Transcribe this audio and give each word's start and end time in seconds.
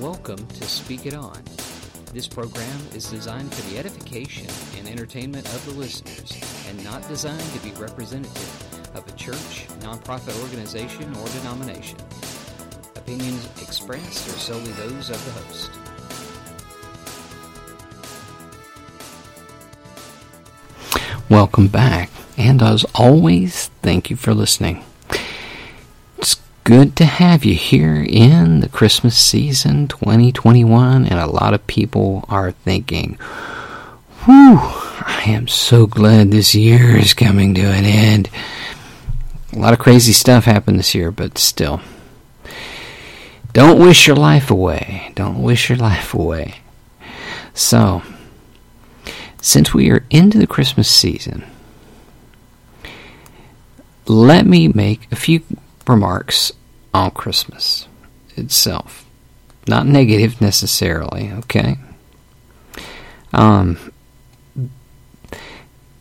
Welcome 0.00 0.44
to 0.48 0.64
Speak 0.64 1.06
It 1.06 1.14
On. 1.14 1.40
This 2.12 2.26
program 2.26 2.80
is 2.96 3.08
designed 3.08 3.54
for 3.54 3.62
the 3.70 3.78
edification 3.78 4.48
and 4.76 4.88
entertainment 4.88 5.46
of 5.46 5.64
the 5.66 5.70
listeners 5.70 6.32
and 6.68 6.82
not 6.82 7.06
designed 7.06 7.48
to 7.52 7.60
be 7.60 7.70
representative 7.80 8.96
of 8.96 9.06
a 9.06 9.12
church, 9.12 9.68
nonprofit 9.78 10.36
organization, 10.42 11.14
or 11.14 11.28
denomination. 11.28 11.96
Opinions 12.96 13.46
expressed 13.62 14.28
are 14.28 14.38
solely 14.40 14.72
those 14.72 15.10
of 15.10 15.24
the 15.24 15.30
host. 15.30 15.70
Welcome 21.30 21.68
back, 21.68 22.10
and 22.36 22.60
as 22.62 22.84
always, 22.96 23.68
thank 23.80 24.10
you 24.10 24.16
for 24.16 24.34
listening. 24.34 24.84
Good 26.64 26.96
to 26.96 27.04
have 27.04 27.44
you 27.44 27.54
here 27.54 28.02
in 28.08 28.60
the 28.60 28.70
Christmas 28.70 29.18
season 29.18 29.86
2021, 29.86 31.04
and 31.04 31.20
a 31.20 31.26
lot 31.26 31.52
of 31.52 31.66
people 31.66 32.24
are 32.30 32.52
thinking, 32.52 33.18
Whew, 34.24 34.56
I 34.56 35.24
am 35.26 35.46
so 35.46 35.86
glad 35.86 36.30
this 36.30 36.54
year 36.54 36.96
is 36.96 37.12
coming 37.12 37.52
to 37.56 37.60
an 37.60 37.84
end. 37.84 38.30
A 39.52 39.58
lot 39.58 39.74
of 39.74 39.78
crazy 39.78 40.14
stuff 40.14 40.46
happened 40.46 40.78
this 40.78 40.94
year, 40.94 41.10
but 41.10 41.36
still. 41.36 41.82
Don't 43.52 43.78
wish 43.78 44.06
your 44.06 44.16
life 44.16 44.50
away. 44.50 45.12
Don't 45.14 45.42
wish 45.42 45.68
your 45.68 45.76
life 45.76 46.14
away. 46.14 46.54
So, 47.52 48.02
since 49.42 49.74
we 49.74 49.90
are 49.90 50.06
into 50.08 50.38
the 50.38 50.46
Christmas 50.46 50.90
season, 50.90 51.44
let 54.06 54.46
me 54.46 54.68
make 54.68 55.12
a 55.12 55.16
few 55.16 55.42
remarks 55.88 56.52
on 56.92 57.10
Christmas 57.10 57.88
itself. 58.36 59.04
Not 59.66 59.86
negative 59.86 60.40
necessarily, 60.40 61.32
okay? 61.32 61.76
Um, 63.32 63.92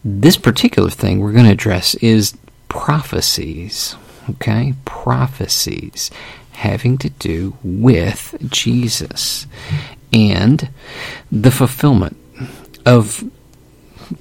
this 0.03 0.37
particular 0.37 0.89
thing 0.89 1.19
we're 1.19 1.31
going 1.31 1.45
to 1.45 1.51
address 1.51 1.95
is 1.95 2.35
prophecies, 2.67 3.95
okay? 4.31 4.73
Prophecies 4.85 6.11
having 6.51 6.97
to 6.99 7.09
do 7.09 7.57
with 7.63 8.35
Jesus 8.49 9.47
and 10.11 10.69
the 11.31 11.51
fulfillment 11.51 12.17
of 12.85 13.23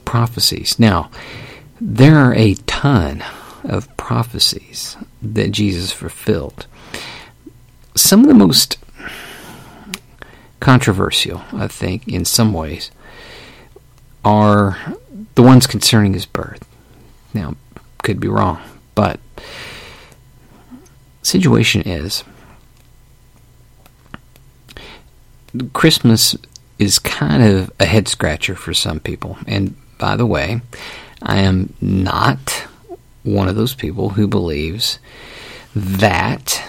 prophecies. 0.04 0.78
Now, 0.78 1.10
there 1.80 2.16
are 2.16 2.34
a 2.34 2.54
ton 2.66 3.22
of 3.64 3.94
prophecies 3.96 4.96
that 5.20 5.50
Jesus 5.50 5.92
fulfilled. 5.92 6.66
Some 7.94 8.22
of 8.22 8.28
the 8.28 8.34
most 8.34 8.78
controversial, 10.60 11.42
I 11.52 11.68
think, 11.68 12.08
in 12.08 12.24
some 12.24 12.52
ways, 12.52 12.90
are 14.24 14.78
the 15.34 15.42
ones 15.42 15.66
concerning 15.66 16.14
his 16.14 16.26
birth. 16.26 16.64
Now, 17.34 17.56
could 18.02 18.20
be 18.20 18.28
wrong, 18.28 18.60
but 18.94 19.20
situation 21.22 21.82
is 21.82 22.24
Christmas 25.72 26.36
is 26.78 26.98
kind 26.98 27.42
of 27.42 27.70
a 27.78 27.84
head 27.84 28.08
scratcher 28.08 28.54
for 28.54 28.74
some 28.74 29.00
people. 29.00 29.38
And 29.46 29.76
by 29.98 30.16
the 30.16 30.26
way, 30.26 30.62
I 31.22 31.38
am 31.38 31.74
not 31.80 32.66
one 33.22 33.48
of 33.48 33.56
those 33.56 33.74
people 33.74 34.10
who 34.10 34.26
believes 34.26 34.98
that 35.74 36.62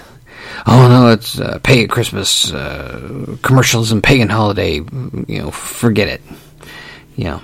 oh 0.68 0.88
no, 0.88 1.10
it's 1.10 1.40
uh, 1.40 1.60
pagan 1.64 1.88
Christmas 1.88 2.54
uh, 2.54 3.38
commercialism, 3.42 4.02
pagan 4.02 4.30
holiday. 4.30 4.76
You 4.76 5.26
know, 5.28 5.52
forget 5.52 6.08
it. 6.08 6.22
You 7.16 7.24
know, 7.26 7.42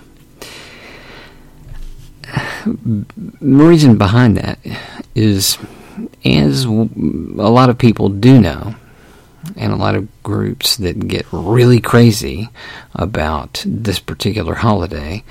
the 2.65 3.05
reason 3.41 3.97
behind 3.97 4.37
that 4.37 4.59
is, 5.15 5.57
as 6.25 6.65
a 6.65 6.69
lot 6.69 7.69
of 7.69 7.77
people 7.77 8.09
do 8.09 8.39
know, 8.39 8.75
and 9.55 9.71
a 9.71 9.77
lot 9.77 9.95
of 9.95 10.07
groups 10.23 10.77
that 10.77 11.07
get 11.07 11.25
really 11.31 11.79
crazy 11.79 12.49
about 12.93 13.63
this 13.65 13.99
particular 13.99 14.55
holiday. 14.55 15.23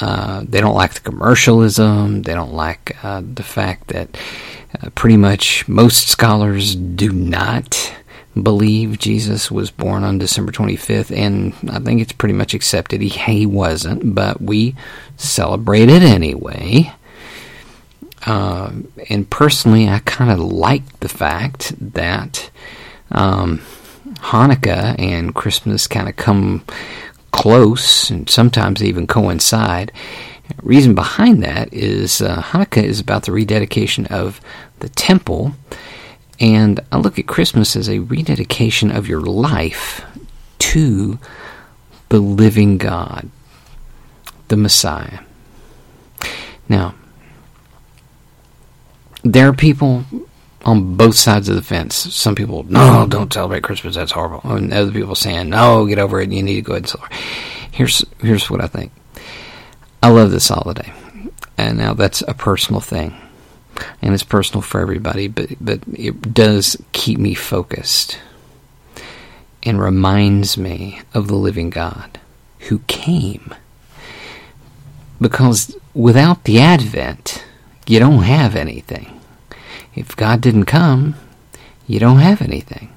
Uh, 0.00 0.44
they 0.48 0.60
don't 0.60 0.74
like 0.74 0.94
the 0.94 1.00
commercialism. 1.00 2.22
They 2.22 2.34
don't 2.34 2.54
like 2.54 2.96
uh, 3.04 3.22
the 3.22 3.42
fact 3.42 3.88
that 3.88 4.16
uh, 4.80 4.90
pretty 4.94 5.16
much 5.16 5.68
most 5.68 6.08
scholars 6.08 6.74
do 6.74 7.10
not 7.12 7.92
believe 8.40 8.98
Jesus 8.98 9.50
was 9.50 9.70
born 9.70 10.04
on 10.04 10.18
December 10.18 10.52
25th, 10.52 11.14
and 11.14 11.52
I 11.70 11.78
think 11.78 12.00
it's 12.00 12.12
pretty 12.12 12.32
much 12.32 12.54
accepted 12.54 13.02
he, 13.02 13.08
he 13.08 13.46
wasn't, 13.46 14.14
but 14.14 14.40
we 14.40 14.74
celebrate 15.16 15.90
it 15.90 16.02
anyway. 16.02 16.92
Uh, 18.24 18.72
and 19.10 19.28
personally, 19.28 19.88
I 19.88 19.98
kind 20.00 20.30
of 20.30 20.38
like 20.38 21.00
the 21.00 21.08
fact 21.08 21.74
that 21.94 22.50
um, 23.10 23.60
Hanukkah 24.18 24.98
and 24.98 25.34
Christmas 25.34 25.86
kind 25.86 26.08
of 26.08 26.16
come 26.16 26.64
close 27.32 28.10
and 28.10 28.30
sometimes 28.30 28.82
even 28.82 29.06
coincide. 29.06 29.90
The 30.48 30.54
reason 30.62 30.94
behind 30.94 31.42
that 31.42 31.72
is 31.72 32.20
uh, 32.20 32.42
Hanukkah 32.42 32.82
is 32.82 33.00
about 33.00 33.24
the 33.24 33.32
rededication 33.32 34.06
of 34.06 34.40
the 34.78 34.88
temple, 34.90 35.52
and 36.38 36.80
I 36.90 36.98
look 36.98 37.18
at 37.18 37.26
Christmas 37.26 37.74
as 37.74 37.88
a 37.88 38.00
rededication 38.00 38.90
of 38.90 39.08
your 39.08 39.20
life 39.20 40.04
to 40.58 41.18
the 42.08 42.20
living 42.20 42.78
God, 42.78 43.28
the 44.48 44.56
Messiah. 44.56 45.20
Now, 46.68 46.94
there 49.22 49.48
are 49.48 49.52
people 49.52 50.04
on 50.64 50.96
both 50.96 51.16
sides 51.16 51.48
of 51.48 51.56
the 51.56 51.62
fence. 51.62 51.94
Some 51.94 52.34
people, 52.34 52.62
no, 52.64 53.02
oh. 53.02 53.06
don't 53.06 53.32
celebrate 53.32 53.62
Christmas. 53.62 53.94
That's 53.94 54.12
horrible. 54.12 54.40
And 54.44 54.72
other 54.72 54.92
people 54.92 55.14
saying, 55.14 55.50
no, 55.50 55.86
get 55.86 55.98
over 55.98 56.20
it. 56.20 56.30
You 56.30 56.42
need 56.42 56.56
to 56.56 56.62
go 56.62 56.72
ahead 56.72 56.82
and 56.82 56.88
celebrate. 56.88 57.20
Here's 57.70 58.04
here's 58.20 58.50
what 58.50 58.60
I 58.60 58.66
think. 58.66 58.92
I 60.02 60.10
love 60.10 60.30
this 60.30 60.48
holiday, 60.48 60.92
and 61.56 61.78
now 61.78 61.94
that's 61.94 62.22
a 62.28 62.34
personal 62.34 62.80
thing, 62.80 63.14
and 64.02 64.12
it's 64.12 64.22
personal 64.22 64.60
for 64.60 64.80
everybody. 64.80 65.26
But 65.26 65.50
but 65.58 65.80
it 65.90 66.34
does 66.34 66.76
keep 66.92 67.18
me 67.18 67.32
focused, 67.32 68.18
and 69.62 69.80
reminds 69.80 70.58
me 70.58 71.00
of 71.14 71.28
the 71.28 71.34
living 71.36 71.70
God 71.70 72.20
who 72.68 72.80
came. 72.80 73.54
Because 75.18 75.74
without 75.94 76.44
the 76.44 76.60
Advent, 76.60 77.42
you 77.86 78.00
don't 78.00 78.24
have 78.24 78.54
anything 78.54 79.21
if 79.94 80.16
God 80.16 80.40
didn't 80.40 80.64
come, 80.64 81.14
you 81.86 81.98
don't 81.98 82.18
have 82.18 82.42
anything. 82.42 82.92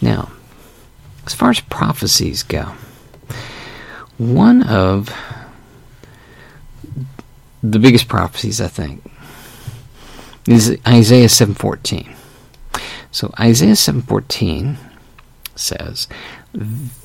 Now, 0.00 0.30
as 1.26 1.34
far 1.34 1.50
as 1.50 1.60
prophecies 1.60 2.42
go, 2.42 2.72
one 4.18 4.62
of 4.62 5.14
the 7.62 7.78
biggest 7.78 8.08
prophecies, 8.08 8.60
I 8.60 8.68
think, 8.68 9.02
is 10.46 10.76
Isaiah 10.86 11.28
7:14. 11.28 12.14
So 13.10 13.32
Isaiah 13.40 13.76
7:14 13.76 14.78
says, 15.54 16.06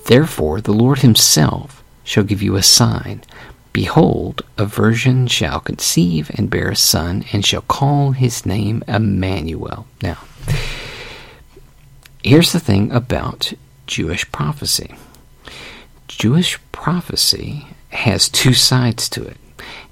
"Therefore 0.08 0.62
the 0.62 0.74
Lord 0.74 1.00
himself 1.00 1.82
shall 2.04 2.24
give 2.24 2.42
you 2.42 2.56
a 2.56 2.64
sign. 2.64 3.22
Behold, 3.74 4.44
a 4.58 4.66
virgin 4.66 5.28
shall 5.28 5.60
conceive 5.60 6.30
and 6.34 6.50
bear 6.50 6.72
a 6.72 6.76
son, 6.76 7.24
and 7.32 7.46
shall 7.46 7.62
call 7.62 8.12
his 8.12 8.46
name 8.46 8.84
Emmanuel. 8.88 9.88
Now, 10.02 10.18
here's 12.24 12.52
the 12.52 12.60
thing 12.60 12.92
about 12.92 13.54
Jewish 13.88 14.30
prophecy 14.32 14.96
Jewish 16.08 16.60
prophecy 16.72 17.68
has 17.90 18.30
two 18.30 18.54
sides 18.54 19.08
to 19.10 19.26
it. 19.26 19.38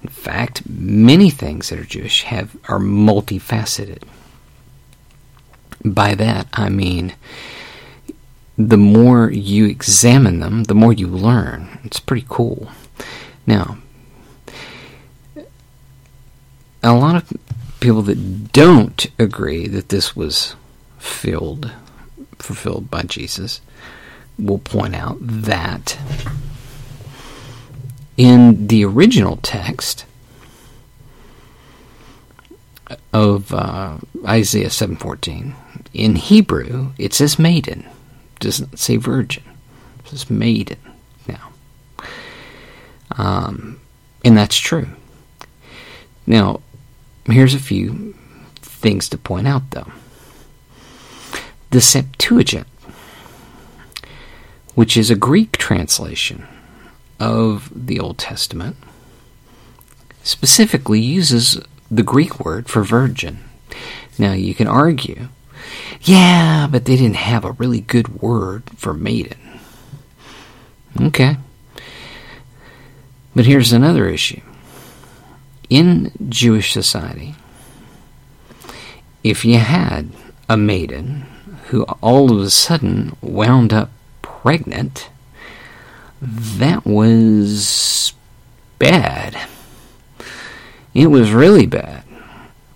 In 0.03 0.09
fact, 0.09 0.67
many 0.69 1.29
things 1.29 1.69
that 1.69 1.79
are 1.79 1.85
Jewish 1.85 2.23
have 2.23 2.55
are 2.67 2.79
multifaceted. 2.79 4.03
By 5.83 6.15
that, 6.15 6.47
I 6.53 6.69
mean 6.69 7.13
the 8.57 8.77
more 8.77 9.31
you 9.31 9.65
examine 9.67 10.41
them, 10.41 10.65
the 10.65 10.75
more 10.75 10.91
you 10.91 11.07
learn. 11.07 11.79
It's 11.85 12.01
pretty 12.01 12.25
cool. 12.27 12.69
Now, 13.45 13.77
a 16.83 16.93
lot 16.93 17.15
of 17.15 17.33
people 17.79 18.01
that 18.03 18.51
don't 18.51 19.07
agree 19.17 19.67
that 19.67 19.89
this 19.89 20.15
was 20.15 20.55
filled, 20.97 21.71
fulfilled 22.37 22.89
by 22.89 23.03
Jesus 23.03 23.61
will 24.37 24.59
point 24.59 24.95
out 24.95 25.17
that 25.21 25.97
in 28.17 28.67
the 28.67 28.83
original 28.85 29.37
text 29.41 30.05
of 33.13 33.53
uh, 33.53 33.97
Isaiah 34.25 34.69
7:14, 34.69 35.53
in 35.93 36.15
Hebrew, 36.15 36.91
it 36.97 37.13
says 37.13 37.39
maiden. 37.39 37.85
It 38.35 38.39
doesn't 38.39 38.79
say 38.79 38.97
virgin. 38.97 39.43
It 39.99 40.09
says 40.09 40.29
maiden. 40.29 40.77
Um, 43.17 43.79
and 44.23 44.37
that's 44.37 44.57
true. 44.57 44.87
Now, 46.27 46.61
here's 47.25 47.53
a 47.53 47.59
few 47.59 48.15
things 48.57 49.09
to 49.09 49.17
point 49.17 49.47
out, 49.47 49.71
though. 49.71 49.91
The 51.71 51.81
Septuagint, 51.81 52.67
which 54.75 54.97
is 54.97 55.09
a 55.09 55.15
Greek 55.15 55.57
translation 55.57 56.47
of 57.19 57.71
the 57.75 57.99
Old 57.99 58.17
Testament, 58.17 58.77
specifically 60.23 60.99
uses 60.99 61.59
the 61.91 62.03
Greek 62.03 62.39
word 62.39 62.69
for 62.69 62.83
virgin. 62.83 63.39
Now, 64.17 64.33
you 64.33 64.53
can 64.53 64.67
argue, 64.67 65.29
yeah, 66.01 66.67
but 66.69 66.85
they 66.85 66.95
didn't 66.95 67.15
have 67.15 67.45
a 67.45 67.53
really 67.53 67.81
good 67.81 68.21
word 68.21 68.63
for 68.75 68.93
maiden. 68.93 69.39
Okay. 70.99 71.37
But 73.39 73.45
here's 73.45 73.71
another 73.71 74.09
issue. 74.09 74.41
In 75.69 76.11
Jewish 76.27 76.73
society, 76.73 77.35
if 79.23 79.45
you 79.45 79.59
had 79.59 80.09
a 80.49 80.57
maiden 80.57 81.25
who 81.67 81.83
all 82.03 82.33
of 82.33 82.41
a 82.41 82.49
sudden 82.49 83.15
wound 83.21 83.71
up 83.71 83.91
pregnant, 84.21 85.09
that 86.21 86.85
was 86.85 88.11
bad. 88.77 89.39
It 90.93 91.07
was 91.07 91.31
really 91.31 91.65
bad. 91.65 92.03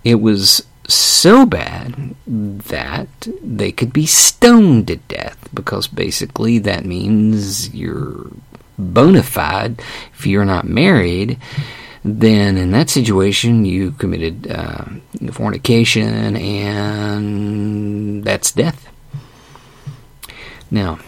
It 0.02 0.14
was 0.14 0.64
so 0.88 1.44
bad 1.44 2.14
that 2.26 3.28
they 3.42 3.70
could 3.70 3.92
be 3.92 4.06
stoned 4.06 4.86
to 4.86 4.96
death 4.96 5.46
because 5.52 5.86
basically 5.88 6.58
that 6.60 6.86
means 6.86 7.74
you're 7.74 8.30
bona 8.78 9.22
fide 9.22 9.80
if 10.14 10.26
you're 10.26 10.44
not 10.44 10.66
married 10.66 11.38
then 12.04 12.56
in 12.56 12.70
that 12.72 12.90
situation 12.90 13.64
you 13.64 13.92
committed 13.92 14.50
uh, 14.50 14.84
fornication 15.32 16.36
and 16.36 18.24
that's 18.24 18.52
death 18.52 18.88
now 20.70 20.98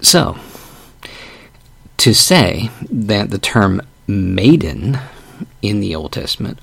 so 0.00 0.36
to 1.96 2.12
say 2.12 2.70
that 2.90 3.30
the 3.30 3.38
term 3.38 3.80
maiden 4.06 4.98
in 5.62 5.80
the 5.80 5.94
Old 5.94 6.12
Testament 6.12 6.58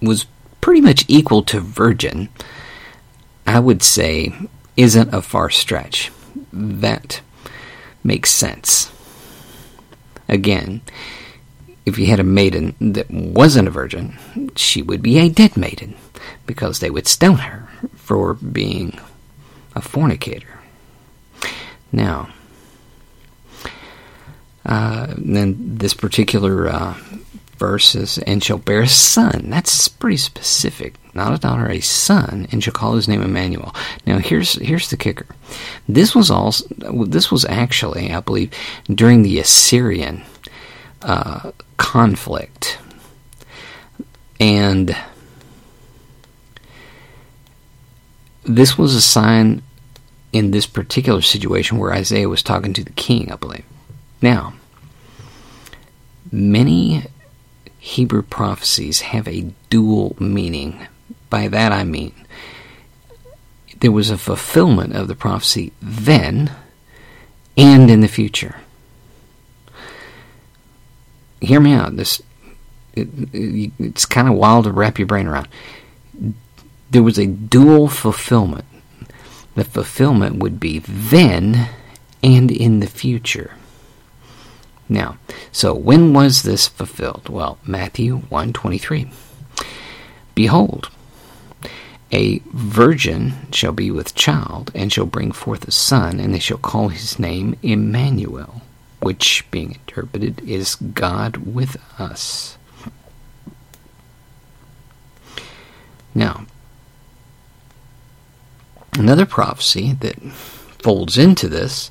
was 0.00 0.26
pretty 0.60 0.80
much 0.80 1.04
equal 1.08 1.42
to 1.42 1.60
virgin, 1.60 2.28
I 3.46 3.60
would 3.60 3.82
say 3.82 4.32
isn't 4.76 5.14
a 5.14 5.22
far 5.22 5.50
stretch. 5.50 6.10
That 6.56 7.20
makes 8.02 8.30
sense. 8.30 8.90
Again, 10.28 10.80
if 11.84 11.98
you 11.98 12.06
had 12.06 12.18
a 12.18 12.24
maiden 12.24 12.74
that 12.80 13.10
wasn't 13.10 13.68
a 13.68 13.70
virgin, 13.70 14.18
she 14.56 14.82
would 14.82 15.02
be 15.02 15.18
a 15.18 15.28
dead 15.28 15.56
maiden 15.56 15.94
because 16.46 16.80
they 16.80 16.90
would 16.90 17.06
stone 17.06 17.38
her 17.38 17.68
for 17.94 18.34
being 18.34 18.98
a 19.74 19.80
fornicator. 19.80 20.58
Now, 21.92 22.30
uh, 24.64 25.14
then 25.16 25.76
this 25.78 25.94
particular 25.94 26.68
uh, 26.68 26.94
verse 27.58 27.94
is, 27.94 28.18
and 28.18 28.42
shall 28.42 28.58
bear 28.58 28.82
a 28.82 28.88
son. 28.88 29.46
That's 29.48 29.86
pretty 29.88 30.16
specific. 30.16 30.94
Not 31.16 31.32
a 31.32 31.38
daughter, 31.38 31.70
a 31.70 31.80
son, 31.80 32.46
and 32.52 32.62
shall 32.62 32.74
call 32.74 32.94
his 32.94 33.08
name 33.08 33.22
Emmanuel. 33.22 33.74
Now 34.06 34.18
here's 34.18 34.52
here's 34.54 34.90
the 34.90 34.98
kicker. 34.98 35.26
This 35.88 36.14
was 36.14 36.30
also 36.30 36.66
this 37.06 37.30
was 37.32 37.46
actually, 37.46 38.12
I 38.12 38.20
believe, 38.20 38.52
during 38.86 39.22
the 39.22 39.38
Assyrian 39.38 40.22
uh, 41.00 41.52
conflict, 41.78 42.78
and 44.38 44.94
this 48.44 48.76
was 48.76 48.94
a 48.94 49.00
sign 49.00 49.62
in 50.34 50.50
this 50.50 50.66
particular 50.66 51.22
situation 51.22 51.78
where 51.78 51.94
Isaiah 51.94 52.28
was 52.28 52.42
talking 52.42 52.74
to 52.74 52.84
the 52.84 52.92
king, 52.92 53.32
I 53.32 53.36
believe. 53.36 53.64
Now, 54.20 54.52
many 56.30 57.04
Hebrew 57.78 58.22
prophecies 58.22 59.00
have 59.00 59.26
a 59.26 59.52
dual 59.70 60.14
meaning. 60.18 60.86
By 61.28 61.48
that 61.48 61.72
I 61.72 61.84
mean, 61.84 62.14
there 63.80 63.92
was 63.92 64.10
a 64.10 64.18
fulfillment 64.18 64.94
of 64.94 65.08
the 65.08 65.14
prophecy 65.14 65.72
then 65.80 66.50
and 67.56 67.90
in 67.90 68.00
the 68.00 68.08
future. 68.08 68.56
Hear 71.40 71.60
me 71.60 71.72
out. 71.72 71.96
This 71.96 72.22
it, 72.94 73.08
it, 73.32 73.72
it's 73.78 74.06
kind 74.06 74.28
of 74.28 74.34
wild 74.34 74.64
to 74.64 74.72
wrap 74.72 74.98
your 74.98 75.06
brain 75.06 75.26
around. 75.26 75.48
There 76.90 77.02
was 77.02 77.18
a 77.18 77.26
dual 77.26 77.88
fulfillment. 77.88 78.64
The 79.54 79.64
fulfillment 79.64 80.36
would 80.36 80.58
be 80.58 80.78
then 80.80 81.68
and 82.22 82.50
in 82.50 82.80
the 82.80 82.86
future. 82.86 83.52
Now, 84.88 85.18
so 85.52 85.74
when 85.74 86.12
was 86.12 86.42
this 86.42 86.68
fulfilled? 86.68 87.28
Well, 87.28 87.58
Matthew 87.66 88.22
1:23. 88.30 89.10
Behold, 90.34 90.90
a 92.12 92.40
virgin 92.52 93.34
shall 93.52 93.72
be 93.72 93.90
with 93.90 94.14
child 94.14 94.70
and 94.74 94.92
shall 94.92 95.06
bring 95.06 95.32
forth 95.32 95.66
a 95.66 95.72
son 95.72 96.20
and 96.20 96.32
they 96.32 96.38
shall 96.38 96.58
call 96.58 96.88
his 96.88 97.18
name 97.18 97.56
Emmanuel, 97.62 98.62
which 99.00 99.44
being 99.50 99.72
interpreted 99.72 100.40
is 100.48 100.76
God 100.76 101.38
with 101.38 101.76
us. 102.00 102.56
Now, 106.14 106.46
another 108.94 109.26
prophecy 109.26 109.92
that 110.00 110.18
folds 110.22 111.18
into 111.18 111.48
this 111.48 111.90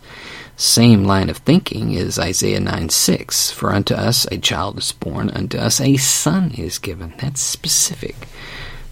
same 0.58 1.04
line 1.04 1.30
of 1.30 1.38
thinking 1.38 1.92
is 1.92 2.18
Isaiah 2.18 2.62
9 2.62 2.90
6. 2.90 3.52
For 3.52 3.74
unto 3.74 3.94
us 3.94 4.26
a 4.32 4.38
child 4.38 4.80
is 4.80 4.92
born, 4.94 5.30
unto 5.30 5.58
us 5.58 5.82
a 5.82 5.98
son 5.98 6.52
is 6.58 6.80
given. 6.80 7.14
That's 7.20 7.42
specific. 7.42 8.16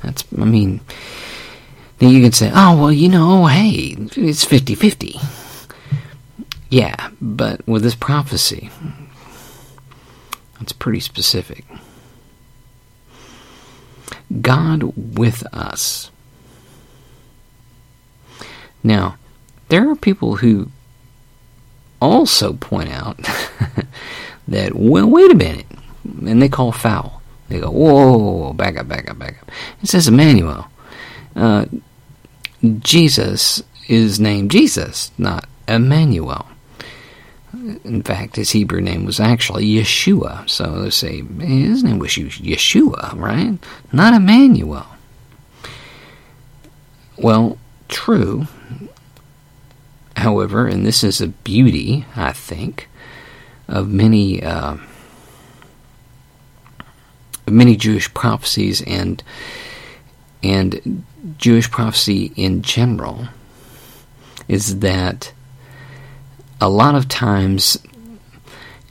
That's, 0.03 0.23
I 0.37 0.45
mean, 0.45 0.81
you 1.99 2.21
can 2.21 2.31
say, 2.31 2.51
oh, 2.53 2.77
well, 2.77 2.91
you 2.91 3.09
know, 3.09 3.45
hey, 3.45 3.95
it's 4.15 4.45
50 4.45 4.75
50. 4.75 5.15
Yeah, 6.69 7.09
but 7.21 7.65
with 7.67 7.83
this 7.83 7.95
prophecy, 7.95 8.69
it's 10.59 10.73
pretty 10.73 10.99
specific. 10.99 11.65
God 14.41 14.93
with 14.95 15.45
us. 15.53 16.09
Now, 18.83 19.17
there 19.69 19.89
are 19.89 19.95
people 19.95 20.37
who 20.37 20.69
also 22.01 22.53
point 22.53 22.89
out 22.89 23.17
that, 24.47 24.75
well, 24.75 25.09
wait 25.09 25.31
a 25.31 25.35
minute. 25.35 25.65
And 26.03 26.41
they 26.41 26.49
call 26.49 26.71
foul. 26.71 27.22
They 27.53 27.59
go, 27.59 27.69
whoa, 27.69 28.51
back 28.53 28.77
up, 28.77 28.87
back 28.87 29.07
up, 29.11 29.19
back 29.19 29.39
up. 29.43 29.51
It 29.83 29.87
says 29.87 30.07
Emmanuel. 30.07 30.65
Uh, 31.35 31.65
Jesus 32.79 33.61
is 33.87 34.19
named 34.19 34.49
Jesus, 34.49 35.11
not 35.19 35.47
Emmanuel. 35.67 36.47
In 37.83 38.01
fact, 38.01 38.37
his 38.37 38.49
Hebrew 38.49 38.81
name 38.81 39.05
was 39.05 39.19
actually 39.19 39.67
Yeshua. 39.67 40.49
So 40.49 40.81
they 40.81 40.89
say 40.89 41.21
his 41.21 41.83
name 41.83 41.99
was 41.99 42.09
Yeshua, 42.09 43.13
right? 43.19 43.59
Not 43.91 44.15
Emmanuel. 44.15 44.87
Well, 47.17 47.59
true, 47.87 48.47
however, 50.17 50.65
and 50.65 50.83
this 50.83 51.03
is 51.03 51.21
a 51.21 51.27
beauty, 51.27 52.07
I 52.15 52.31
think, 52.31 52.89
of 53.67 53.89
many 53.89 54.41
uh, 54.41 54.77
many 57.47 57.75
Jewish 57.75 58.13
prophecies 58.13 58.81
and 58.81 59.23
and 60.41 61.05
Jewish 61.37 61.71
prophecy 61.71 62.33
in 62.35 62.61
general, 62.61 63.27
is 64.47 64.79
that 64.79 65.31
a 66.59 66.69
lot 66.69 66.95
of 66.95 67.07
times 67.07 67.77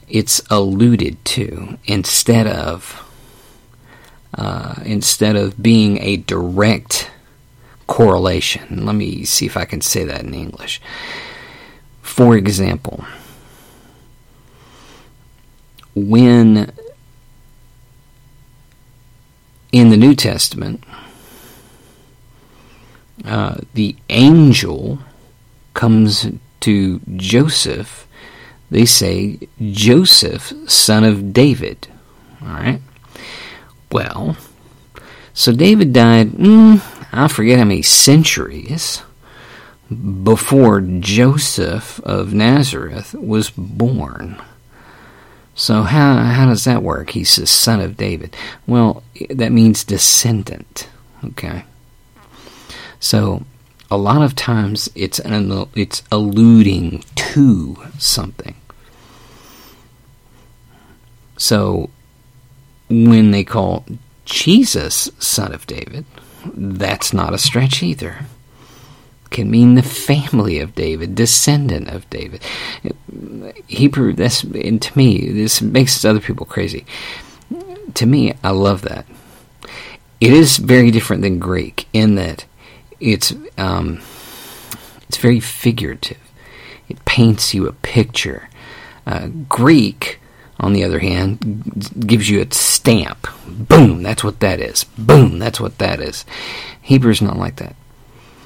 it's 0.07 0.41
alluded 0.49 1.23
to 1.25 1.77
instead 1.85 2.47
of 2.47 2.99
uh, 4.35 4.75
instead 4.85 5.35
of 5.35 5.61
being 5.61 5.99
a 6.01 6.17
direct 6.17 7.11
correlation. 7.87 8.85
Let 8.85 8.95
me 8.95 9.25
see 9.25 9.45
if 9.45 9.57
I 9.57 9.65
can 9.65 9.81
say 9.81 10.03
that 10.05 10.21
in 10.21 10.33
English. 10.33 10.81
For 12.01 12.35
example, 12.35 13.05
when 15.95 16.73
in 19.73 19.89
the 19.89 19.97
New 19.97 20.15
Testament, 20.15 20.83
uh, 23.25 23.57
the 23.73 23.97
angel 24.07 24.99
comes 25.73 26.27
to 26.61 27.01
Joseph, 27.15 28.07
they 28.71 28.85
say, 28.85 29.39
Joseph, 29.59 30.53
son 30.67 31.03
of 31.03 31.33
David. 31.33 31.87
All 32.41 32.53
right. 32.53 32.81
Well, 33.91 34.37
so 35.33 35.51
David 35.51 35.91
died, 35.91 36.31
mm, 36.31 36.81
I 37.11 37.27
forget 37.27 37.57
how 37.57 37.65
many 37.65 37.81
centuries 37.81 39.01
before 40.23 40.81
Joseph 40.81 41.99
of 42.01 42.33
Nazareth 42.33 43.13
was 43.15 43.49
born. 43.49 44.41
So 45.55 45.83
how 45.83 46.15
how 46.15 46.47
does 46.47 46.63
that 46.63 46.83
work? 46.83 47.11
He's 47.11 47.35
the 47.35 47.45
son 47.45 47.79
of 47.79 47.97
David. 47.97 48.35
Well, 48.65 49.03
that 49.29 49.51
means 49.51 49.83
descendant. 49.83 50.89
Okay. 51.23 51.63
So 52.99 53.43
a 53.91 53.97
lot 53.97 54.23
of 54.23 54.35
times 54.35 54.89
it's 54.95 55.19
an, 55.19 55.67
it's 55.75 56.01
alluding 56.11 57.03
to 57.15 57.77
something. 57.99 58.55
So 61.37 61.89
when 62.89 63.31
they 63.31 63.43
call 63.43 63.85
Jesus 64.25 65.11
son 65.19 65.53
of 65.53 65.67
David, 65.67 66.05
that's 66.45 67.13
not 67.13 67.33
a 67.33 67.37
stretch 67.37 67.83
either. 67.83 68.25
Can 69.33 69.51
mean 69.51 69.75
the 69.75 69.83
family 69.83 70.59
of 70.59 70.75
David, 70.75 71.15
descendant 71.15 71.89
of 71.89 72.09
David. 72.09 72.41
Hebrew, 73.67 74.13
that's 74.13 74.43
and 74.43 74.81
to 74.81 74.97
me, 74.97 75.29
this 75.29 75.61
makes 75.61 76.05
other 76.05 76.21
people 76.21 76.45
crazy. 76.45 76.85
To 77.95 78.05
me, 78.05 78.33
I 78.43 78.51
love 78.51 78.83
that. 78.83 79.05
It 80.21 80.31
is 80.31 80.57
very 80.57 80.89
different 80.89 81.21
than 81.21 81.39
Greek 81.39 81.87
in 81.91 82.15
that 82.15 82.45
it's 83.01 83.33
um, 83.57 84.01
it's 85.09 85.17
very 85.17 85.41
figurative. 85.41 86.17
It 86.87 87.03
paints 87.05 87.53
you 87.53 87.67
a 87.67 87.73
picture. 87.73 88.49
Uh, 89.05 89.27
Greek, 89.49 90.21
on 90.59 90.73
the 90.73 90.83
other 90.83 90.99
hand, 90.99 92.07
gives 92.07 92.29
you 92.29 92.41
a 92.41 92.53
stamp. 92.53 93.27
Boom, 93.47 94.03
that's 94.03 94.23
what 94.23 94.39
that 94.39 94.61
is. 94.61 94.85
Boom, 94.97 95.39
that's 95.39 95.59
what 95.59 95.77
that 95.79 95.99
is. 95.99 96.23
Hebrew's 96.81 97.21
not 97.21 97.37
like 97.37 97.57
that. 97.57 97.75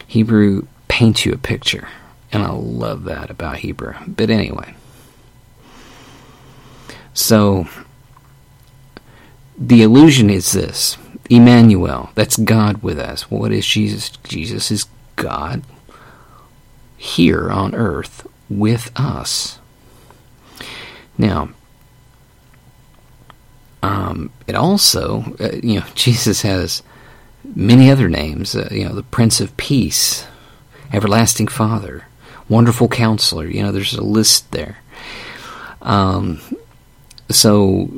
Hebrew 0.08 0.66
paints 0.98 1.28
you 1.28 1.32
a 1.32 1.38
picture, 1.38 1.88
and 2.32 2.42
I 2.42 2.50
love 2.50 3.04
that 3.04 3.30
about 3.30 3.58
Hebrew. 3.58 3.94
But 4.08 4.32
anyway, 4.32 4.74
so 7.14 7.68
the 9.56 9.84
illusion 9.84 10.32
is 10.32 10.54
this 10.54 10.98
Emmanuel, 11.30 12.10
that's 12.16 12.36
God 12.36 12.82
with 12.82 12.98
us. 12.98 13.30
What 13.30 13.52
is 13.52 13.64
Jesus? 13.64 14.10
Jesus 14.24 14.72
is 14.72 14.88
God 15.18 15.62
here 16.98 17.52
on 17.52 17.76
earth 17.76 18.26
with 18.50 18.92
us. 18.96 19.60
Now, 21.16 21.50
um, 23.84 24.32
it 24.48 24.56
also, 24.56 25.36
uh, 25.40 25.58
you 25.62 25.80
know, 25.80 25.86
Jesus 25.94 26.42
has 26.42 26.82
many 27.44 27.92
other 27.92 28.10
names. 28.10 28.56
Uh, 28.56 28.70
you 28.72 28.84
know, 28.84 28.96
the 28.96 29.04
Prince 29.04 29.40
of 29.40 29.56
Peace, 29.58 30.26
Everlasting 30.92 31.48
Father, 31.48 32.06
Wonderful 32.50 32.88
Counselor. 32.88 33.48
You 33.48 33.64
know, 33.64 33.72
there's 33.72 33.94
a 33.94 34.04
list 34.04 34.52
there. 34.52 34.78
Um, 35.82 36.40
so 37.30 37.90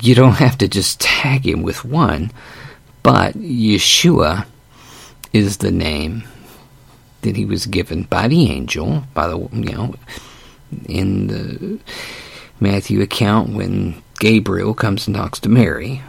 you 0.00 0.14
don't 0.14 0.34
have 0.34 0.58
to 0.58 0.68
just 0.68 1.00
tag 1.00 1.46
him 1.46 1.62
with 1.62 1.84
one, 1.84 2.30
but 3.02 3.34
Yeshua 3.34 4.46
is 5.32 5.58
the 5.58 5.70
name 5.70 6.24
that 7.22 7.36
he 7.36 7.44
was 7.44 7.66
given 7.66 8.04
by 8.04 8.28
the 8.28 8.50
angel, 8.50 9.04
by 9.14 9.28
the 9.28 9.38
you 9.38 9.72
know, 9.72 9.94
in 10.86 11.26
the 11.26 11.78
Matthew 12.58 13.00
account 13.00 13.50
when 13.50 14.02
Gabriel 14.18 14.74
comes 14.74 15.06
and 15.06 15.16
talks 15.16 15.40
to 15.40 15.48
Mary, 15.48 16.02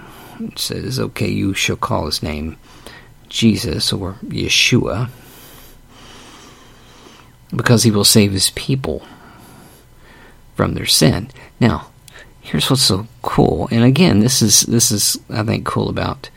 says, 0.55 0.99
"Okay, 0.99 1.29
you 1.29 1.53
shall 1.53 1.77
call 1.77 2.05
his 2.05 2.21
name 2.21 2.57
Jesus 3.29 3.93
or 3.93 4.17
Yeshua, 4.25 5.09
because 7.55 7.83
he 7.83 7.91
will 7.91 8.03
save 8.03 8.31
his 8.31 8.49
people 8.51 9.05
from 10.55 10.73
their 10.73 10.85
sin." 10.85 11.29
Now, 11.59 11.87
here's 12.41 12.69
what's 12.69 12.81
so 12.81 13.07
cool, 13.21 13.67
and 13.71 13.83
again, 13.83 14.19
this 14.19 14.41
is 14.41 14.61
this 14.61 14.91
is 14.91 15.19
I 15.29 15.43
think 15.43 15.65
cool 15.65 15.89
about 15.89 16.29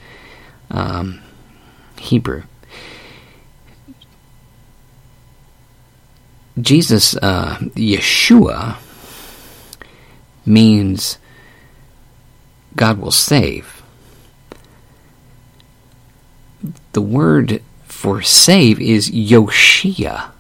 um, 0.71 1.21
Hebrew. 1.99 2.43
Jesus, 6.61 7.17
uh, 7.17 7.57
Yeshua, 7.75 8.77
means 10.47 11.19
God 12.77 12.99
will 12.99 13.11
save. 13.11 13.83
The 16.93 17.03
word 17.03 17.63
for 17.87 18.23
save 18.23 18.81
is 18.81 19.11
Yoshia. 19.11 20.31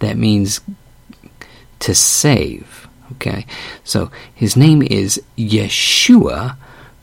That 0.00 0.16
means 0.16 0.60
to 1.80 1.94
save. 1.94 2.88
Okay, 3.12 3.46
so 3.84 4.10
his 4.34 4.56
name 4.56 4.82
is 4.82 5.20
Yeshua 5.36 6.56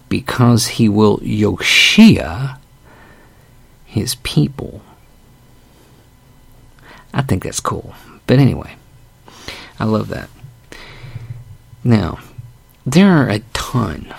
because 0.07 0.67
he 0.67 0.87
will 0.87 1.17
Yoshia 1.19 2.57
his 3.85 4.15
people. 4.15 4.81
I 7.13 7.21
think 7.21 7.43
that's 7.43 7.59
cool. 7.59 7.95
But 8.27 8.39
anyway, 8.39 8.75
I 9.79 9.85
love 9.85 10.09
that. 10.09 10.29
Now, 11.83 12.19
there 12.85 13.09
are 13.09 13.29
a 13.29 13.39
ton 13.53 14.13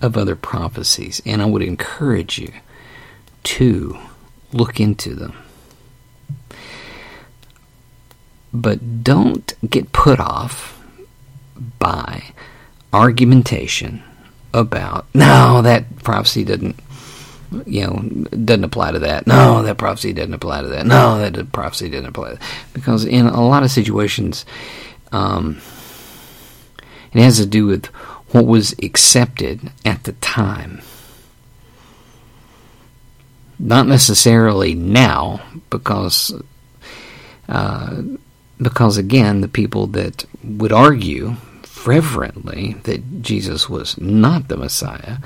of 0.00 0.16
other 0.16 0.34
prophecies, 0.34 1.22
and 1.24 1.40
I 1.40 1.46
would 1.46 1.62
encourage 1.62 2.38
you 2.38 2.52
to 3.44 3.98
look 4.52 4.80
into 4.80 5.14
them. 5.14 5.34
But 8.52 9.02
don't 9.02 9.54
get 9.68 9.92
put 9.92 10.20
off 10.20 10.78
by 11.78 12.32
argumentation 12.92 14.02
about 14.52 15.06
no, 15.14 15.62
that 15.62 16.02
prophecy 16.02 16.44
doesn't 16.44 16.76
you 17.66 17.86
know 17.86 18.26
doesn't 18.44 18.64
apply 18.64 18.92
to 18.92 18.98
that. 19.00 19.26
No, 19.26 19.62
that 19.62 19.78
prophecy 19.78 20.12
doesn't 20.12 20.34
apply 20.34 20.62
to 20.62 20.68
that. 20.68 20.86
No, 20.86 21.18
that 21.18 21.52
prophecy 21.52 21.88
doesn't 21.88 22.06
apply. 22.06 22.36
Because 22.72 23.04
in 23.04 23.26
a 23.26 23.46
lot 23.46 23.62
of 23.62 23.70
situations, 23.70 24.44
um, 25.12 25.60
it 27.12 27.22
has 27.22 27.36
to 27.38 27.46
do 27.46 27.66
with 27.66 27.86
what 28.32 28.46
was 28.46 28.74
accepted 28.82 29.70
at 29.84 30.04
the 30.04 30.12
time. 30.14 30.80
Not 33.58 33.86
necessarily 33.86 34.74
now, 34.74 35.40
because 35.70 36.34
uh, 37.48 38.02
because 38.62 38.96
again, 38.96 39.40
the 39.40 39.48
people 39.48 39.86
that 39.88 40.24
would 40.42 40.72
argue 40.72 41.36
reverently 41.86 42.74
that 42.84 43.22
Jesus 43.22 43.68
was 43.68 43.98
not 43.98 44.48
the 44.48 44.56
Messiah 44.56 45.18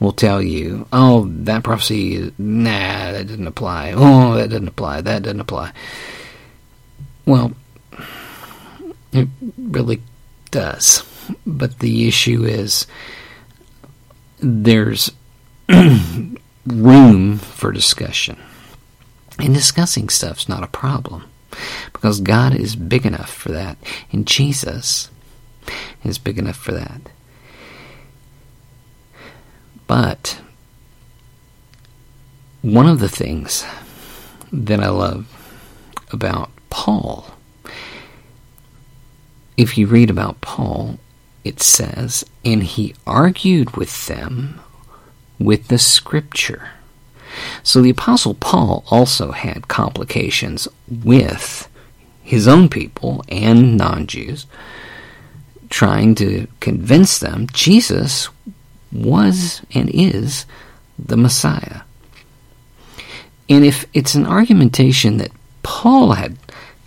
will 0.00 0.12
tell 0.12 0.42
you, 0.42 0.86
oh, 0.92 1.26
that 1.26 1.64
prophecy, 1.64 2.32
nah, 2.38 3.12
that 3.12 3.26
didn't 3.26 3.46
apply. 3.46 3.92
Oh, 3.94 4.34
that 4.34 4.50
didn't 4.50 4.68
apply. 4.68 5.00
That 5.00 5.22
didn't 5.22 5.40
apply. 5.40 5.72
Well, 7.24 7.52
it 9.12 9.28
really 9.56 10.02
does. 10.50 11.04
But 11.46 11.78
the 11.78 12.08
issue 12.08 12.44
is 12.44 12.86
there's 14.38 15.10
room 16.66 17.38
for 17.38 17.72
discussion. 17.72 18.38
And 19.38 19.54
discussing 19.54 20.08
stuff's 20.08 20.48
not 20.48 20.62
a 20.62 20.68
problem 20.68 21.24
because 21.92 22.20
God 22.20 22.54
is 22.54 22.76
big 22.76 23.06
enough 23.06 23.32
for 23.32 23.52
that. 23.52 23.76
And 24.10 24.26
Jesus 24.26 25.10
is 26.04 26.18
big 26.18 26.38
enough 26.38 26.56
for 26.56 26.72
that. 26.72 27.00
But 29.86 30.40
one 32.62 32.88
of 32.88 33.00
the 33.00 33.08
things 33.08 33.64
that 34.52 34.80
I 34.80 34.88
love 34.88 35.26
about 36.12 36.50
Paul, 36.70 37.34
if 39.56 39.76
you 39.76 39.86
read 39.86 40.10
about 40.10 40.40
Paul, 40.40 40.98
it 41.44 41.60
says, 41.60 42.24
and 42.44 42.62
he 42.62 42.94
argued 43.06 43.76
with 43.76 44.06
them 44.06 44.60
with 45.38 45.68
the 45.68 45.78
scripture. 45.78 46.70
So 47.62 47.80
the 47.80 47.90
Apostle 47.90 48.34
Paul 48.34 48.84
also 48.90 49.30
had 49.30 49.68
complications 49.68 50.66
with 50.88 51.68
his 52.22 52.48
own 52.48 52.68
people 52.68 53.24
and 53.28 53.76
non 53.76 54.06
Jews 54.06 54.46
trying 55.70 56.14
to 56.16 56.46
convince 56.60 57.18
them 57.18 57.46
Jesus 57.52 58.28
was 58.92 59.62
and 59.74 59.88
is 59.90 60.44
the 60.98 61.16
Messiah. 61.16 61.80
And 63.48 63.64
if 63.64 63.86
it's 63.94 64.14
an 64.14 64.26
argumentation 64.26 65.16
that 65.16 65.30
Paul 65.62 66.12
had 66.12 66.36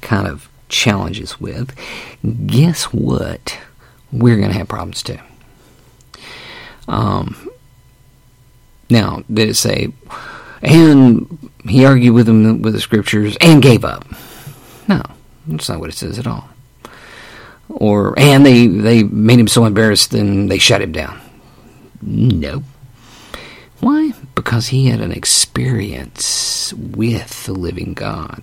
kind 0.01 0.27
of 0.27 0.50
challenges 0.70 1.39
with, 1.39 1.75
guess 2.48 2.86
what? 2.86 3.58
We're 4.12 4.38
going 4.38 4.51
to 4.51 4.58
have 4.58 4.67
problems 4.67 5.03
too. 5.03 5.20
Um, 6.88 7.50
now, 8.89 9.24
did 9.34 9.50
it 9.50 9.55
say, 9.55 9.91
and 10.62 11.50
he 11.66 11.86
argued 11.86 12.14
with 12.14 12.26
them 12.26 12.62
with 12.62 12.74
the 12.74 12.82
scriptures 12.82 13.38
and 13.42 13.62
gave 13.62 13.86
up? 13.86 14.06
No, 14.88 15.02
that's 15.48 15.70
not 15.70 15.80
what 15.80 15.90
it 15.90 15.96
says 15.96 16.20
at 16.20 16.28
all. 16.28 16.50
Or 17.70 18.18
and 18.18 18.46
they 18.46 18.68
they 18.68 19.04
made 19.04 19.40
him 19.40 19.48
so 19.48 19.66
embarrassed, 19.66 20.12
then 20.12 20.48
they 20.48 20.58
shut 20.58 20.82
him 20.82 20.92
down. 20.92 21.20
No. 22.02 22.64
Why? 23.80 24.14
Because 24.36 24.68
he 24.68 24.88
had 24.88 25.02
an 25.02 25.12
experience 25.12 26.74
with 26.74 27.46
the 27.46 27.54
living 27.54 27.94
God. 27.94 28.42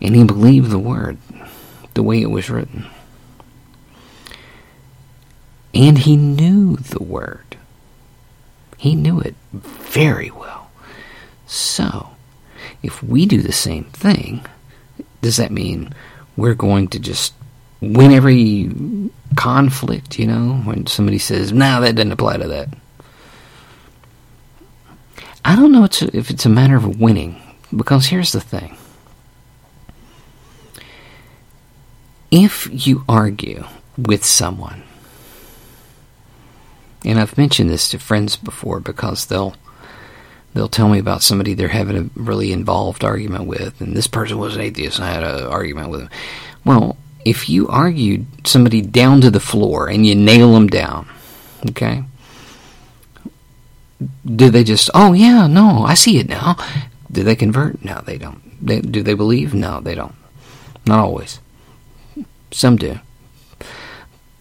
And 0.00 0.14
he 0.14 0.24
believed 0.24 0.70
the 0.70 0.78
word 0.78 1.18
the 1.94 2.02
way 2.02 2.22
it 2.22 2.30
was 2.30 2.50
written. 2.50 2.86
And 5.74 5.98
he 5.98 6.16
knew 6.16 6.76
the 6.76 7.02
word. 7.02 7.57
He 8.78 8.94
knew 8.94 9.20
it 9.20 9.34
very 9.52 10.30
well. 10.30 10.70
So, 11.46 12.10
if 12.82 13.02
we 13.02 13.26
do 13.26 13.42
the 13.42 13.52
same 13.52 13.84
thing, 13.84 14.46
does 15.20 15.36
that 15.36 15.50
mean 15.50 15.92
we're 16.36 16.54
going 16.54 16.88
to 16.88 16.98
just 16.98 17.34
win 17.80 18.12
every 18.12 18.70
conflict, 19.36 20.18
you 20.18 20.26
know, 20.26 20.60
when 20.64 20.86
somebody 20.86 21.18
says, 21.18 21.52
no, 21.52 21.80
that 21.80 21.96
doesn't 21.96 22.12
apply 22.12 22.36
to 22.38 22.48
that? 22.48 22.68
I 25.44 25.56
don't 25.56 25.72
know 25.72 25.84
if 25.84 26.30
it's 26.30 26.46
a 26.46 26.50
matter 26.50 26.76
of 26.76 27.00
winning, 27.00 27.40
because 27.74 28.06
here's 28.06 28.32
the 28.32 28.40
thing. 28.40 28.76
If 32.30 32.68
you 32.86 33.04
argue 33.08 33.64
with 33.96 34.24
someone, 34.24 34.82
and 37.04 37.18
I've 37.18 37.38
mentioned 37.38 37.70
this 37.70 37.88
to 37.90 37.98
friends 37.98 38.36
before 38.36 38.80
because 38.80 39.26
they'll 39.26 39.54
they'll 40.54 40.68
tell 40.68 40.88
me 40.88 40.98
about 40.98 41.22
somebody 41.22 41.54
they're 41.54 41.68
having 41.68 41.96
a 41.96 42.20
really 42.20 42.52
involved 42.52 43.04
argument 43.04 43.46
with, 43.46 43.80
and 43.80 43.94
this 43.94 44.06
person 44.06 44.38
was 44.38 44.56
an 44.56 44.62
atheist, 44.62 44.98
and 44.98 45.06
I 45.06 45.12
had 45.12 45.24
an 45.24 45.44
argument 45.44 45.90
with 45.90 46.00
them. 46.00 46.10
Well, 46.64 46.96
if 47.24 47.48
you 47.48 47.68
argued 47.68 48.26
somebody 48.46 48.80
down 48.80 49.20
to 49.20 49.30
the 49.30 49.40
floor 49.40 49.88
and 49.88 50.06
you 50.06 50.14
nail 50.14 50.52
them 50.54 50.66
down, 50.66 51.08
okay, 51.70 52.04
do 54.24 54.50
they 54.50 54.64
just, 54.64 54.90
oh 54.94 55.12
yeah, 55.12 55.46
no, 55.46 55.84
I 55.84 55.94
see 55.94 56.18
it 56.18 56.28
now? 56.28 56.56
Do 57.10 57.22
they 57.22 57.36
convert? 57.36 57.84
No, 57.84 58.02
they 58.04 58.18
don't. 58.18 58.42
They, 58.64 58.80
do 58.80 59.02
they 59.02 59.14
believe? 59.14 59.54
No, 59.54 59.80
they 59.80 59.94
don't. 59.94 60.14
Not 60.86 60.98
always. 60.98 61.40
Some 62.50 62.76
do. 62.76 62.98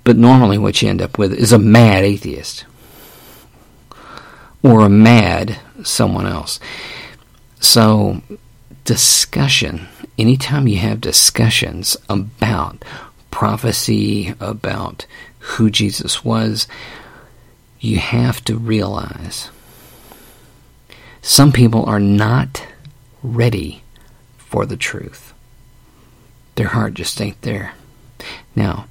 But 0.07 0.15
normally, 0.15 0.57
what 0.57 0.81
you 0.81 0.87
end 0.87 1.01
up 1.01 1.17
with 1.17 1.33
is 1.33 1.51
a 1.51 1.59
mad 1.59 2.05
atheist 2.05 2.63
or 4.63 4.79
a 4.79 4.87
mad 4.87 5.59
someone 5.83 6.25
else. 6.25 6.61
So, 7.59 8.21
discussion, 8.85 9.89
anytime 10.17 10.65
you 10.65 10.77
have 10.77 11.01
discussions 11.01 11.97
about 12.07 12.85
prophecy, 13.31 14.33
about 14.39 15.05
who 15.39 15.69
Jesus 15.69 16.23
was, 16.23 16.69
you 17.81 17.97
have 17.97 18.41
to 18.45 18.55
realize 18.55 19.49
some 21.21 21.51
people 21.51 21.83
are 21.83 21.99
not 21.99 22.65
ready 23.21 23.83
for 24.37 24.65
the 24.65 24.77
truth. 24.77 25.33
Their 26.55 26.69
heart 26.69 26.93
just 26.93 27.19
ain't 27.21 27.41
there. 27.41 27.73
Now, 28.55 28.85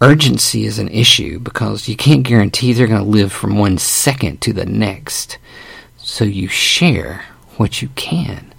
urgency 0.00 0.64
is 0.64 0.78
an 0.78 0.88
issue 0.88 1.38
because 1.38 1.88
you 1.88 1.96
can't 1.96 2.22
guarantee 2.22 2.72
they're 2.72 2.86
going 2.86 3.02
to 3.02 3.08
live 3.08 3.32
from 3.32 3.58
one 3.58 3.78
second 3.78 4.40
to 4.42 4.52
the 4.52 4.66
next. 4.66 5.38
So 5.96 6.24
you 6.24 6.48
share 6.48 7.24
what 7.56 7.82
you 7.82 7.88
can. 7.94 8.52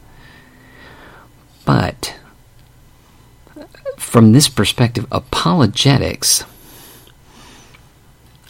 But 1.66 2.16
from 3.98 4.32
this 4.32 4.48
perspective, 4.48 5.06
apologetics, 5.12 6.44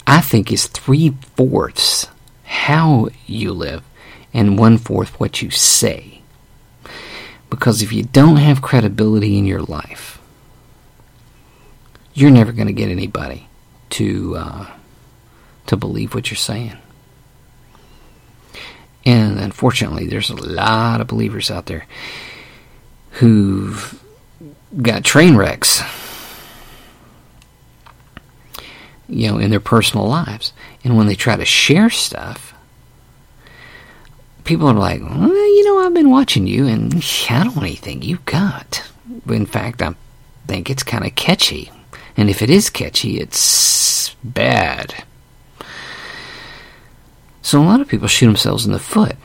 I 0.06 0.22
think, 0.22 0.52
is 0.52 0.68
three 0.68 1.16
fourths 1.36 2.08
how 2.44 3.10
you 3.26 3.52
live 3.52 3.84
and 4.34 4.58
one 4.58 4.78
fourth 4.78 5.20
what 5.20 5.42
you 5.42 5.50
say. 5.50 6.22
Because 7.50 7.82
if 7.82 7.92
you 7.94 8.04
don't 8.04 8.38
have 8.38 8.62
credibility 8.62 9.38
in 9.38 9.46
your 9.46 9.62
life, 9.62 10.20
you're 12.16 12.32
never 12.32 12.52
going 12.52 12.68
to 12.68 12.74
get 12.74 12.90
anybody 12.90 13.48
to 13.92 14.36
uh, 14.38 14.66
to 15.68 15.78
believe 15.78 16.16
what 16.16 16.32
you're 16.32 16.38
saying. 16.38 16.76
And 19.06 19.38
unfortunately, 19.40 20.08
there's 20.08 20.32
a 20.32 20.36
lot 20.36 21.00
of 21.00 21.08
believers 21.08 21.52
out 21.52 21.68
there 21.68 21.86
who've 23.12 24.02
got 24.82 25.04
train 25.04 25.36
wrecks, 25.36 25.84
you 29.08 29.30
know, 29.30 29.38
in 29.38 29.52
their 29.52 29.60
personal 29.60 30.08
lives. 30.08 30.54
And 30.84 30.98
when 30.98 31.06
they 31.06 31.16
try 31.16 31.36
to 31.36 31.46
share 31.46 31.92
stuff, 31.92 32.56
people 34.44 34.68
are 34.68 34.74
like, 34.74 35.02
well, 35.02 35.30
you 35.30 35.66
know, 35.66 35.86
I've 35.86 35.94
been 35.94 36.10
watching 36.10 36.48
you, 36.48 36.66
and 36.66 36.96
I 37.30 37.44
don't 37.44 37.56
really 37.56 37.76
think 37.76 38.04
you 38.04 38.18
got. 38.26 38.84
In 39.28 39.46
fact, 39.46 39.84
I 39.84 39.94
think 40.48 40.70
it's 40.72 40.84
kind 40.84 41.06
of 41.06 41.14
catchy. 41.14 41.72
And 42.18 42.30
if 42.30 42.42
it 42.42 42.50
is 42.50 42.70
catchy, 42.70 43.20
it's 43.20 44.16
bad. 44.24 45.04
So 47.42 47.62
a 47.62 47.64
lot 47.64 47.82
of 47.82 47.88
people 47.88 48.08
shoot 48.08 48.26
themselves 48.26 48.66
in 48.66 48.72
the 48.72 48.80
foot. 48.80 49.18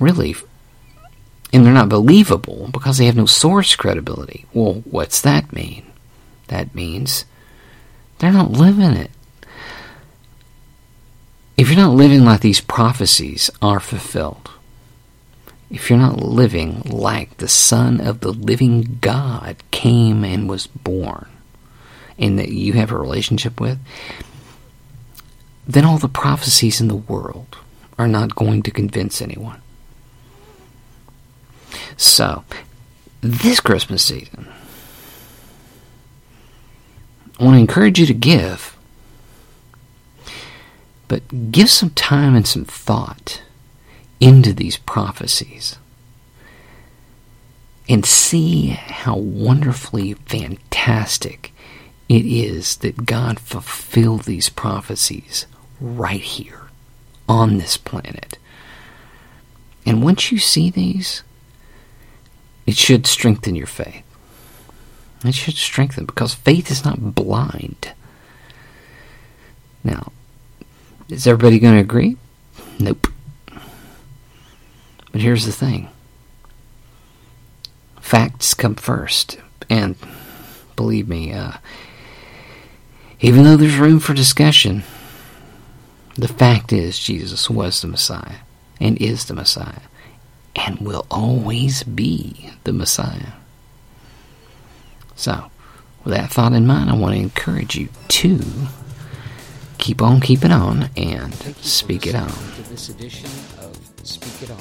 Really. 0.00 0.34
And 1.52 1.64
they're 1.64 1.72
not 1.72 1.88
believable 1.88 2.68
because 2.72 2.98
they 2.98 3.06
have 3.06 3.16
no 3.16 3.26
source 3.26 3.74
credibility. 3.76 4.46
Well, 4.52 4.82
what's 4.84 5.20
that 5.22 5.52
mean? 5.52 5.84
That 6.48 6.74
means 6.74 7.24
they're 8.18 8.32
not 8.32 8.52
living 8.52 8.92
it. 8.92 9.10
If 11.56 11.68
you're 11.68 11.76
not 11.76 11.94
living 11.94 12.24
like 12.24 12.40
these 12.40 12.60
prophecies 12.60 13.50
are 13.60 13.80
fulfilled, 13.80 14.50
if 15.70 15.90
you're 15.90 15.98
not 15.98 16.22
living 16.22 16.82
like 16.82 17.36
the 17.38 17.48
Son 17.48 18.00
of 18.00 18.20
the 18.20 18.32
living 18.32 18.98
God 19.00 19.56
came 19.70 20.24
and 20.24 20.48
was 20.48 20.66
born, 20.68 21.28
and 22.18 22.38
that 22.38 22.48
you 22.48 22.72
have 22.74 22.90
a 22.90 22.98
relationship 22.98 23.60
with, 23.60 23.78
then 25.66 25.84
all 25.84 25.98
the 25.98 26.08
prophecies 26.08 26.80
in 26.80 26.88
the 26.88 26.96
world 26.96 27.58
are 27.98 28.08
not 28.08 28.34
going 28.34 28.62
to 28.62 28.70
convince 28.70 29.20
anyone. 29.20 29.60
So, 31.96 32.44
this 33.20 33.60
Christmas 33.60 34.04
season, 34.04 34.48
I 37.38 37.44
want 37.44 37.54
to 37.54 37.60
encourage 37.60 37.98
you 37.98 38.06
to 38.06 38.14
give, 38.14 38.76
but 41.08 41.52
give 41.52 41.70
some 41.70 41.90
time 41.90 42.34
and 42.34 42.46
some 42.46 42.64
thought 42.64 43.42
into 44.20 44.52
these 44.52 44.76
prophecies 44.76 45.76
and 47.88 48.04
see 48.04 48.66
how 48.68 49.16
wonderfully 49.16 50.14
fantastic 50.14 51.52
it 52.08 52.24
is 52.24 52.76
that 52.76 53.04
God 53.04 53.38
fulfilled 53.38 54.22
these 54.22 54.48
prophecies 54.48 55.46
right 55.80 56.20
here 56.20 56.62
on 57.28 57.58
this 57.58 57.76
planet. 57.76 58.38
And 59.84 60.02
once 60.02 60.32
you 60.32 60.38
see 60.38 60.70
these, 60.70 61.22
it 62.66 62.76
should 62.76 63.06
strengthen 63.06 63.54
your 63.54 63.66
faith. 63.66 64.04
It 65.24 65.34
should 65.34 65.56
strengthen 65.56 66.06
because 66.06 66.34
faith 66.34 66.70
is 66.70 66.84
not 66.84 67.14
blind. 67.14 67.92
Now, 69.82 70.12
is 71.08 71.26
everybody 71.26 71.58
going 71.58 71.74
to 71.74 71.80
agree? 71.80 72.16
Nope. 72.78 73.08
But 75.12 75.20
here's 75.20 75.46
the 75.46 75.52
thing 75.52 75.88
facts 78.00 78.54
come 78.54 78.74
first. 78.74 79.38
And 79.70 79.96
believe 80.76 81.08
me, 81.08 81.32
uh, 81.32 81.52
even 83.20 83.44
though 83.44 83.56
there's 83.56 83.76
room 83.76 84.00
for 84.00 84.14
discussion, 84.14 84.84
the 86.14 86.28
fact 86.28 86.72
is 86.72 86.98
Jesus 86.98 87.50
was 87.50 87.80
the 87.80 87.88
Messiah 87.88 88.40
and 88.80 88.96
is 88.98 89.26
the 89.26 89.34
Messiah 89.34 89.82
and 90.54 90.78
will 90.80 91.06
always 91.10 91.82
be 91.82 92.50
the 92.64 92.72
Messiah. 92.72 93.32
So, 95.14 95.50
with 96.04 96.14
that 96.14 96.30
thought 96.30 96.52
in 96.52 96.66
mind, 96.66 96.90
I 96.90 96.94
want 96.94 97.14
to 97.14 97.20
encourage 97.20 97.76
you 97.76 97.88
to 98.08 98.40
keep 99.78 100.02
on 100.02 100.20
keeping 100.20 100.52
on 100.52 100.90
and 100.96 101.34
speak 101.60 102.06
it 102.06 102.14
on. 102.14 102.28
To 102.28 102.62
this 102.68 102.88
edition 102.88 103.30
of 103.60 103.78
Speak 104.04 104.48
It 104.48 104.50
On. 104.50 104.60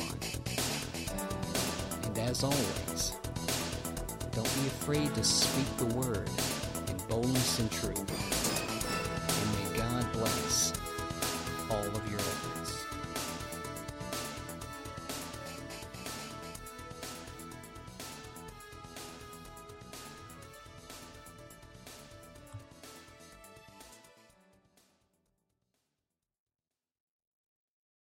And 2.03 2.17
as 2.19 2.43
always, 2.43 3.13
don't 4.31 4.43
be 4.43 4.67
afraid 4.67 5.13
to 5.15 5.23
speak 5.23 5.77
the 5.77 5.85
word 5.95 6.29
in 6.89 6.97
boldness 7.07 7.59
and 7.59 7.71
truth. 7.71 8.26